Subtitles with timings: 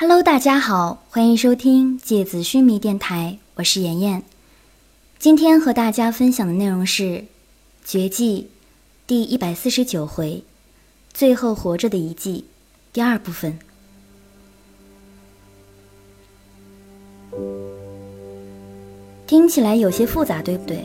[0.00, 4.22] Hello，大家好，欢迎收听芥子须弥电台，我是妍妍。
[5.18, 7.02] 今天和大家分享的内容是
[7.84, 8.42] 《绝技》
[9.08, 10.44] 第一百四十九回
[11.12, 12.44] “最后活着的一季”
[12.94, 13.58] 第二部分。
[19.26, 20.84] 听起来有些复杂，对不对？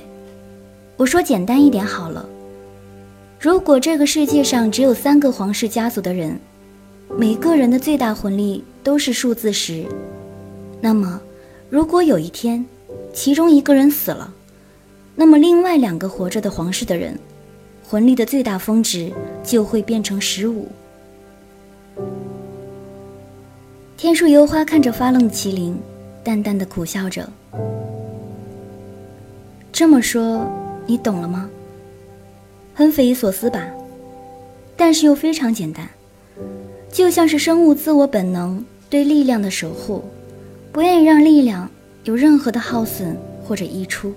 [0.98, 2.28] 我说简单一点好了。
[3.40, 6.40] 如果这个世界上只有三个皇室家族的人，
[7.16, 9.86] 每个人的最大魂力都是数字十，
[10.82, 11.22] 那么，
[11.70, 12.66] 如果有一天，
[13.14, 14.34] 其中一个人死了，
[15.16, 17.18] 那么另外两个活着的皇室的人，
[17.88, 19.12] 魂力的最大峰值
[19.44, 20.68] 就会变成十五。
[23.96, 25.80] 天树幽花看着发愣的麒麟，
[26.24, 27.28] 淡淡的苦笑着。
[29.72, 30.46] 这么说，
[30.86, 31.50] 你懂了吗？
[32.74, 33.66] 很匪夷所思吧，
[34.76, 35.88] 但是又非常简单，
[36.92, 40.04] 就像是生物自我本能对力量的守护，
[40.72, 41.68] 不愿意让力量
[42.04, 44.14] 有任何的耗损或者溢出。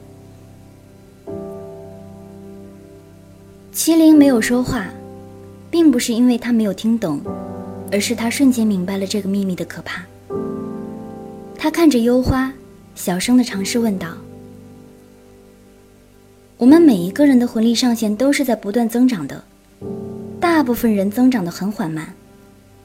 [3.72, 4.88] 麒麟没有说话，
[5.70, 7.22] 并不是因为他没有听懂，
[7.90, 10.04] 而是他瞬间明白了这个秘密的可怕。
[11.56, 12.52] 他看着幽花，
[12.94, 14.08] 小声的尝试问道。
[16.58, 19.42] 我们每一个人的魂力上限都是在不断增长的，
[20.38, 22.12] 大部分人增长的很缓慢，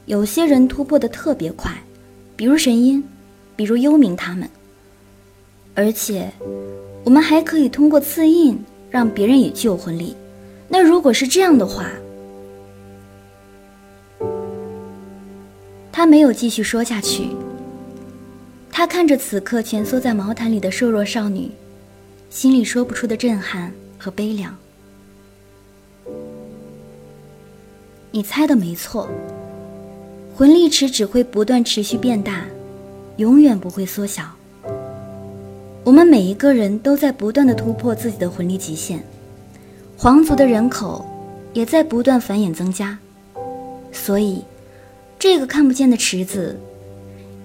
[0.05, 1.71] 有些人突破的特别快，
[2.35, 3.03] 比如神音，
[3.55, 4.49] 比如幽冥他们。
[5.73, 6.31] 而且，
[7.03, 10.15] 我们还可以通过刺印让别人也具有魂力。
[10.67, 11.89] 那如果是这样的话，
[15.91, 17.29] 他没有继续说下去。
[18.71, 21.51] 他看着此刻蜷缩在毛毯里的瘦弱少女。
[22.29, 24.55] 心里说不出的震撼和悲凉。
[28.09, 29.09] 你猜的没错，
[30.35, 32.45] 魂力池只会不断持续变大，
[33.17, 34.23] 永远不会缩小。
[35.83, 39.03] 我们每一个人都在不断的突破自己的魂力极限，
[39.97, 41.05] 皇族的人口
[41.53, 42.97] 也在不断繁衍增加，
[43.91, 44.43] 所以
[45.19, 46.57] 这个看不见的池子，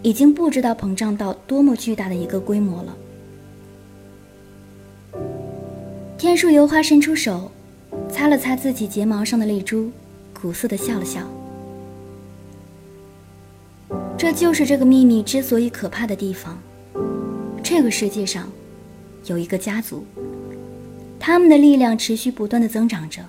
[0.03, 2.97] 已经不知道膨胀到多么巨大的一个规模了。
[6.17, 7.51] 天树油花伸出手，
[8.11, 9.91] 擦了擦自己睫毛上的泪珠，
[10.33, 11.21] 苦涩的笑了笑。
[14.19, 16.59] 这就是这个秘密之所以可怕的地方。
[17.63, 18.51] 这个世界上，
[19.27, 20.07] 有一个家族，
[21.21, 23.23] 他们的力量持续不断的增长着，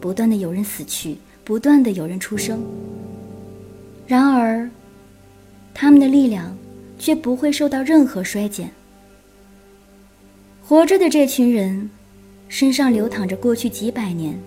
[0.00, 2.62] 不断的有人死去，不断的有人出生。
[4.06, 4.68] 然而，
[5.72, 6.54] 他们的力量
[6.98, 8.70] 却不会受到任何衰减。
[10.62, 11.88] 活着的这群人，
[12.48, 14.38] 身上流淌着过去几百年，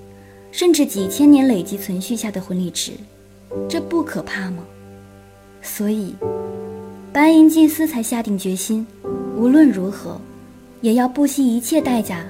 [0.52, 2.92] 甚至几千年累积存续下的魂力值，
[3.68, 4.64] 这不可怕吗？
[5.68, 6.16] 所以，
[7.14, 8.88] 白银祭司才下定决心，
[9.36, 10.20] 无论如何，
[10.82, 12.26] 也要不惜一切代价，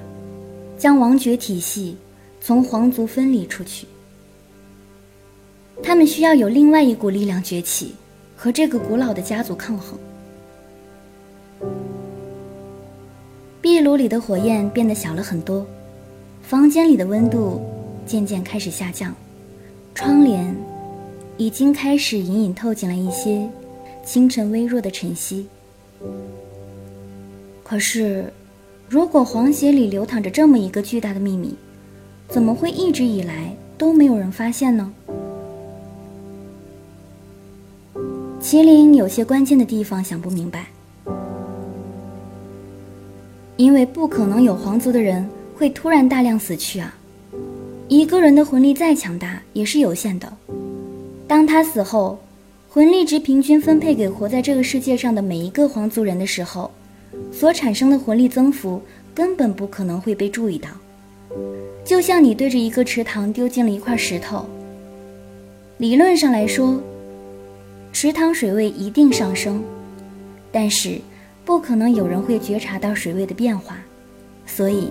[0.77, 1.95] 将王爵体系
[2.41, 3.87] 从皇族分离出去。
[5.81, 7.93] 他们需要有另外一股力量崛起，
[8.35, 9.97] 和这个古老的家族抗衡。
[13.61, 15.65] 壁炉里的火焰变得小了很多，
[16.41, 17.61] 房间里的温度
[18.05, 19.13] 渐渐开始下降，
[19.95, 20.53] 窗帘
[21.37, 23.47] 已经开始隐隐透进了一些
[24.03, 25.47] 清晨微弱的晨曦。
[27.63, 28.31] 可是，
[28.89, 31.53] 如果黄血里流淌着这么一个巨大的秘密，
[32.27, 34.91] 怎么会一直以来都没有人发现呢？
[38.41, 40.67] 麒麟有些关键的地方想不明白。
[43.57, 46.95] 因为不可能有皇族的人会突然大量死去啊！
[47.87, 50.36] 一个人的魂力再强大也是有限的。
[51.27, 52.17] 当他死后，
[52.69, 56.71] 魂力值平均分配给活在这个世界上的每一个皇族人的时候，
[57.31, 58.81] 所产生的魂力增幅
[59.13, 60.69] 根本不可能会被注意到。
[61.83, 64.45] 就像你对着一个池塘丢进了一块石头，
[65.77, 66.81] 理论上来说，
[67.91, 69.63] 池塘水位一定上升，
[70.51, 70.99] 但是。
[71.45, 73.77] 不可能有人会觉察到水位的变化，
[74.45, 74.89] 所以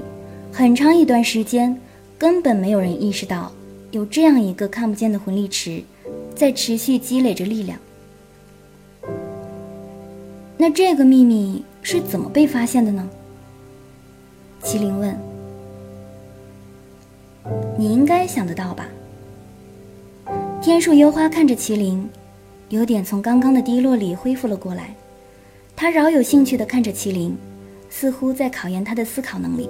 [0.51, 1.79] 很长一段时间
[2.17, 3.53] 根本没有人意识到
[3.91, 5.83] 有这样一个看不见的魂力池
[6.37, 7.79] 在持续积累着力量。
[10.59, 13.09] 那这个秘密是怎么被发现的呢？
[14.63, 15.17] 麒麟问。
[17.79, 18.89] 你应该想得到吧？
[20.63, 22.09] 天树幽花看着麒麟，
[22.71, 24.95] 有点从刚刚的低落里恢复了过来。
[25.77, 27.37] 他饶有兴趣地看着麒麟，
[27.89, 29.69] 似乎在考验他的思考能力。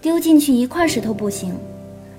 [0.00, 1.54] 丢进去一块石头不行，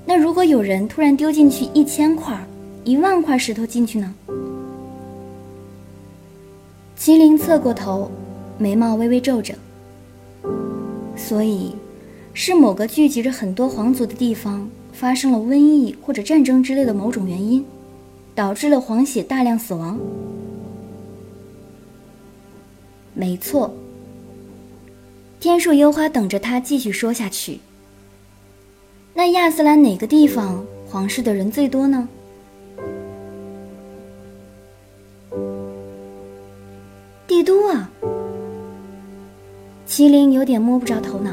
[0.06, 2.38] 那如果有人突然丢进去一千块、
[2.84, 4.14] 一万块石头进去呢？
[6.98, 8.12] 麒麟侧过头，
[8.58, 9.56] 眉毛微微皱着。
[11.16, 11.76] 所以，
[12.34, 17.66] 是某个聚集着很多皇族的地方发生了瘟疫或者战争之类的某种原因，
[18.36, 20.00] 导致了皇血大量死亡。
[23.14, 23.74] 没错。
[25.40, 27.60] 天树幽花等着他继续说下去。
[29.14, 32.08] 那亚斯兰哪个地方皇室的人最多呢？
[37.28, 37.90] 帝都啊！
[39.88, 41.32] 麒麟有点摸不着头脑，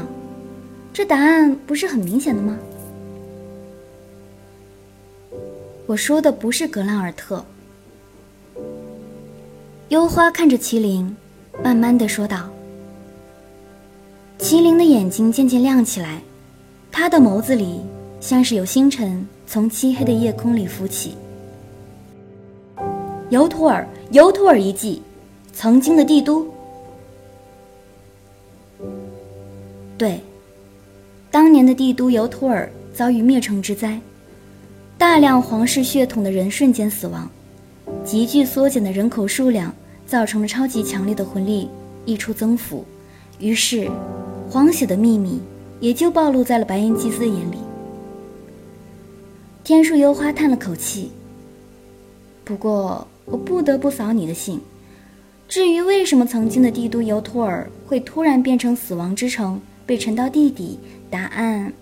[0.93, 2.57] 这答案不是很明显的吗？
[5.85, 7.43] 我说的不是格兰尔特。
[9.87, 11.15] 幽花看着麒麟，
[11.63, 12.49] 慢慢的说道。
[14.37, 16.21] 麒麟的眼睛渐渐亮起来，
[16.91, 17.81] 他的眸子里
[18.19, 21.15] 像是有星辰从漆黑的夜空里浮起。
[23.29, 25.01] 尤托尔，尤托尔遗迹。
[25.51, 26.47] 曾经的帝都，
[29.97, 30.21] 对，
[31.29, 33.99] 当年的帝都尤托尔遭遇灭城之灾，
[34.97, 37.29] 大量皇室血统的人瞬间死亡，
[38.05, 39.73] 急剧缩减的人口数量
[40.07, 41.67] 造成了超级强烈的魂力
[42.05, 42.85] 溢出增幅，
[43.39, 43.91] 于是，
[44.49, 45.41] 皇血的秘密
[45.79, 47.57] 也就暴露在了白银祭司的眼里。
[49.63, 51.11] 天树幽花叹了口气，
[52.43, 54.59] 不过我不得不扫你的兴。
[55.47, 60.79] 至于为什么曾经的帝都尤托尔会突然变成死亡之城，被沉到地底，
[61.09, 61.73] 答案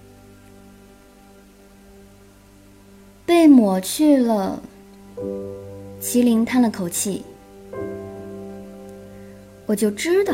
[3.26, 4.62] 被抹去了。
[6.00, 7.24] 麒麟叹了口气，
[9.66, 10.34] 我就知道，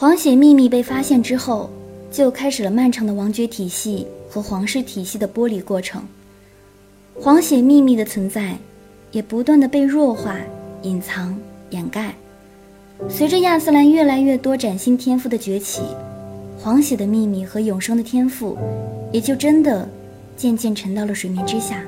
[0.00, 1.68] 黄血秘密被发现之后，
[2.10, 4.06] 就开始了漫长的王爵体系。
[4.30, 6.02] 和皇室体系的剥离过程，
[7.20, 8.56] 皇血秘密的存在，
[9.10, 10.38] 也不断的被弱化、
[10.84, 11.36] 隐藏、
[11.68, 12.14] 掩盖。
[13.10, 15.82] 随着亚斯兰越来越多崭新天赋的崛起，
[16.56, 18.56] 皇血的秘密和永生的天赋，
[19.12, 19.86] 也就真的
[20.34, 21.84] 渐渐沉到了水面之下。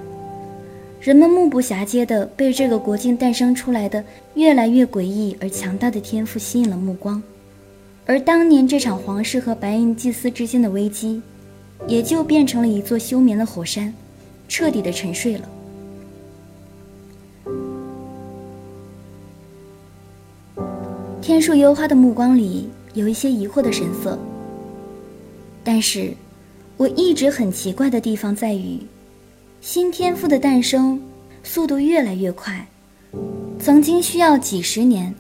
[1.01, 4.05] 人们目不暇接的被这个国境诞生出来的
[4.35, 7.23] 越来越诡异而强大的天赋吸引了目光，
[8.07, 11.21] 而当年这场皇室和白银祭司之间的危机。
[11.89, 13.93] 也就变成了一座休眠的火山，
[14.47, 15.49] 彻底的沉睡了。
[21.21, 24.17] 天树幽花的目光里有一些疑惑的神色。
[25.65, 26.15] 但是，
[26.77, 28.79] 我一直很奇怪的地方在于，
[29.61, 31.01] 新天赋的诞生
[31.43, 32.65] 速度越来越快，
[33.59, 35.13] 曾经需要几十年，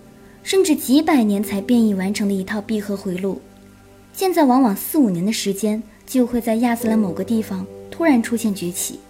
[0.42, 3.40] 甚至几百年才变异完成的一套闭合回路，
[4.12, 5.82] 现在往往四五年的时间。
[6.04, 9.00] 就会在亚斯兰某个地方突然出现崛起。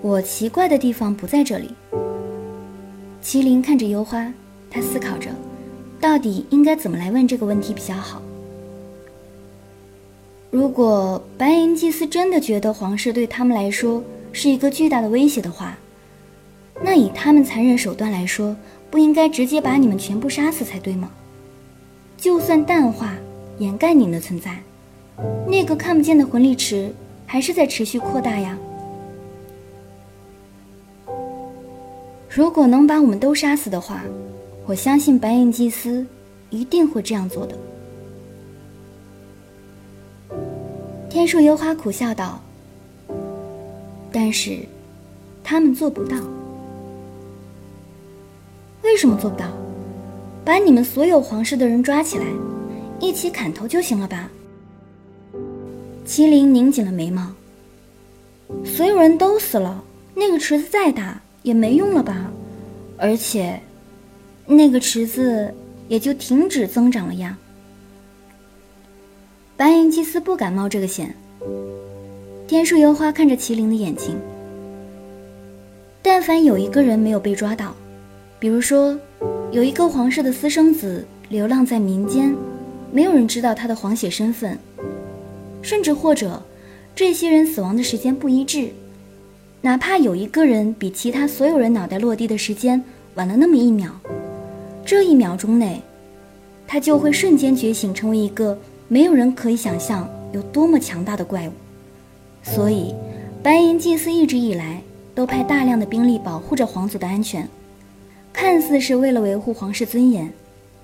[0.00, 1.68] 我奇怪的地方不在这里。
[3.22, 4.32] 麒麟看着幽花，
[4.70, 5.28] 他思考着，
[6.00, 8.22] 到底应该怎么来问这个问题比较好。
[10.50, 15.76] 如果白银祭司真的觉得皇室对他们来说是一个巨大的威胁的话，
[16.84, 18.54] 那以他们残忍手段来说，
[18.90, 21.10] 不应该直接把你们全部杀死才对吗？
[22.18, 23.14] 就算淡化。
[23.58, 24.58] 掩盖你们的存在，
[25.46, 26.92] 那个看不见的魂力池
[27.24, 28.58] 还是在持续扩大呀。
[32.28, 34.02] 如果能把我们都杀死的话，
[34.66, 36.04] 我相信白银祭司
[36.50, 37.56] 一定会这样做的。
[41.08, 42.42] 天树幽花苦笑道
[44.10, 44.58] ：“但是，
[45.44, 46.16] 他们做不到。
[48.84, 49.46] 为什么做不到？
[50.44, 52.24] 把你们所有皇室的人抓起来。”
[53.00, 54.30] 一起砍头就行了吧？
[56.06, 57.32] 麒麟拧紧了眉毛。
[58.64, 59.82] 所有人都死了，
[60.14, 62.30] 那个池子再大也没用了吧？
[62.96, 63.60] 而且，
[64.46, 65.52] 那个池子
[65.88, 67.36] 也就停止增长了呀。
[69.56, 71.14] 白银祭司不敢冒这个险。
[72.46, 74.16] 天树幽花看着麒麟的眼睛。
[76.00, 77.74] 但凡有一个人没有被抓到，
[78.44, 78.94] 比如说，
[79.52, 82.36] 有一个皇室的私生子流浪在民间。
[82.92, 84.58] 没有人知道他的皇血身份，
[85.62, 86.42] 甚至或者，
[86.94, 88.68] 这些人死亡的时间不一致，
[89.62, 92.84] 哪怕有一个人比其他所有人脑袋落地的时间
[93.14, 93.90] 晚了那么一秒，
[94.84, 95.80] 这一秒钟内，
[96.66, 98.58] 他就会瞬间觉醒，成为一个
[98.88, 101.52] 没有人可以想象有多么强大的怪物。
[102.42, 102.94] 所以，
[103.42, 104.82] 白银祭司一直以来
[105.14, 107.48] 都派大量的兵力保护着皇族的安全，
[108.34, 110.30] 看似是为了维护皇室尊严，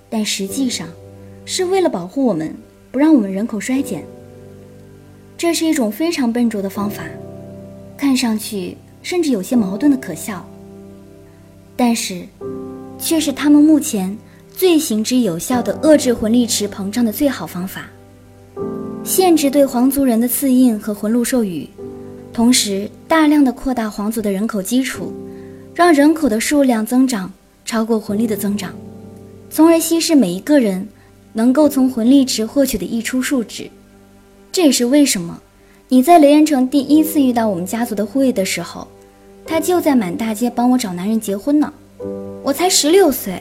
[0.08, 0.88] 但实际上。
[1.46, 2.54] 是为了保护我们，
[2.92, 4.04] 不让我们人口衰减。
[5.36, 7.02] 这是一种非常笨拙的方法，
[7.96, 10.46] 看上去甚至有些矛盾的可笑，
[11.74, 12.22] 但是，
[13.00, 14.16] 却是他们目前
[14.54, 17.86] 最行之有效的遏制魂力池膨胀的最好方法。
[19.02, 21.66] 限制对皇族人的赐印和魂禄授予，
[22.32, 25.12] 同时大量的扩大皇族的人口基础，
[25.74, 27.32] 让人口的数量增长
[27.64, 28.74] 超过魂力的增长，
[29.50, 30.88] 从而稀释每一个人
[31.32, 33.70] 能够从魂力池获取的溢出数值。
[34.52, 35.40] 这也是为什么
[35.88, 38.86] 你在雷恩城第一次遇到我们家族的护卫的时候，
[39.46, 41.72] 他就在满大街帮我找男人结婚呢。
[42.42, 43.40] 我才十六岁。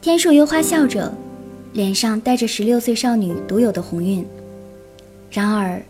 [0.00, 1.12] 天树幽花笑着，
[1.72, 4.26] 脸上带着十六岁少女独有的红晕。
[5.30, 5.82] 然而，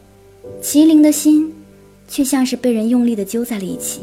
[0.62, 1.52] 麒麟的心
[2.08, 4.02] 却像是被人用力的揪在了一起。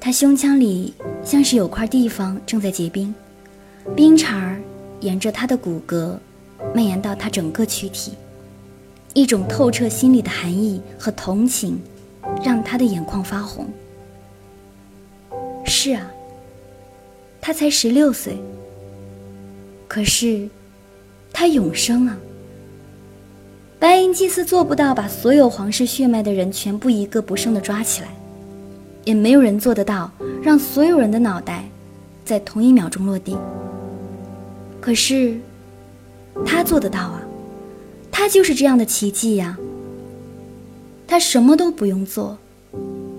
[0.00, 3.14] 他胸腔里像是有块地方正在结冰，
[3.94, 4.60] 冰碴儿。
[5.02, 6.16] 沿着他的骨骼，
[6.74, 8.14] 蔓延到他整个躯体，
[9.12, 11.78] 一种透彻心里的寒意和同情，
[12.42, 13.68] 让他的眼眶发红。
[15.66, 16.10] 是啊，
[17.42, 18.38] 他才十六岁，
[19.86, 20.48] 可是
[21.30, 22.16] 他永生啊！
[23.78, 28.08] 白银祭司做不到把所有皇室血脉的人全部一个不剩的抓起来，
[29.06, 30.10] 也没有人做得到
[30.42, 31.64] 让所有人的脑袋
[32.24, 33.38] 在同一秒钟落地。
[34.80, 35.38] 可是，
[36.44, 37.22] 他做得到啊！
[38.10, 39.56] 他就是这样的奇迹呀！
[41.06, 42.36] 他什么都不用做，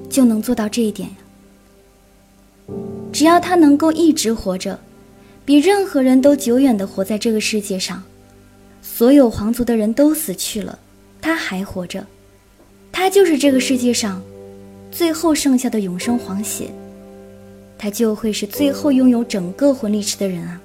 [0.09, 2.75] 就能做到这一点呀！
[3.13, 4.79] 只要他能够一直活着，
[5.45, 8.03] 比任何人都久远的活在这个世界上，
[8.81, 10.77] 所有皇族的人都死去了，
[11.21, 12.05] 他还活着，
[12.91, 14.21] 他就是这个世界上
[14.97, 16.71] 最后剩下的永生皇血，
[17.77, 20.59] 他就会是最后拥有整个魂力池的人啊！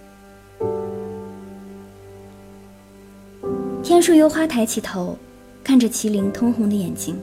[3.82, 5.18] 天树幽花抬起头，
[5.62, 7.14] 看着麒麟通红的眼睛，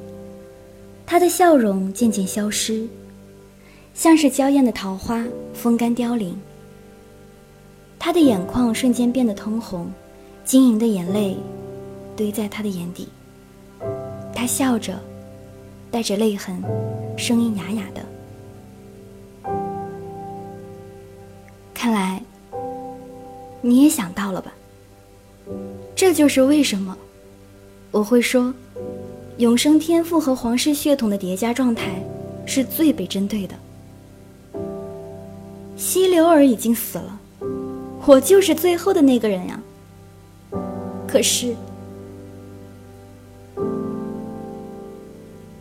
[1.04, 2.88] 他的笑容渐渐消失，
[3.96, 6.40] 像是娇艳的桃花风干凋零。
[7.98, 9.92] 他的眼眶瞬间变得通红，
[10.46, 11.36] 晶莹的眼泪
[12.16, 13.08] 堆在他的眼底。
[14.32, 15.00] 他笑着，
[15.92, 16.62] 带着泪痕，
[17.18, 18.06] 声音哑哑的
[21.74, 22.22] ：“看来
[23.62, 24.54] 你也想到了吧？”
[25.96, 26.96] 这就是为什么
[27.92, 28.54] 我会说，
[29.38, 32.02] 永生天赋和皇室血统的叠加状态
[32.46, 33.56] 是最被针对的。
[35.76, 37.20] 西流儿已经死了，
[38.06, 39.60] 我就是最后的那个人呀。
[41.08, 41.56] 可是，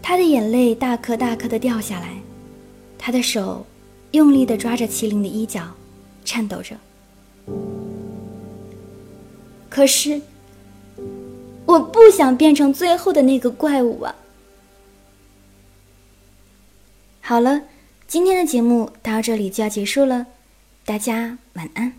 [0.08, 2.14] 他的眼泪大颗大颗的掉下来，
[2.96, 3.66] 他的手
[4.12, 5.62] 用力的抓着麒麟的衣角，
[6.24, 6.74] 颤抖着。
[9.68, 10.18] 可是，
[11.66, 14.14] 我不想变成最后的那个怪物啊！
[17.20, 17.64] 好了，
[18.06, 20.24] 今天的节目到这里就要结束了，
[20.86, 21.92] 大家晚安。